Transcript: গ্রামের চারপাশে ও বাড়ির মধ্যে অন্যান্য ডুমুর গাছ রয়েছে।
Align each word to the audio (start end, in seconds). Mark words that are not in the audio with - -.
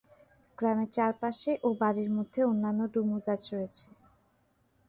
গ্রামের 0.57 0.89
চারপাশে 0.95 1.51
ও 1.63 1.79
বাড়ির 1.81 2.09
মধ্যে 2.17 2.39
অন্যান্য 2.43 2.81
ডুমুর 2.93 3.21
গাছ 3.27 3.41
রয়েছে। 3.53 3.85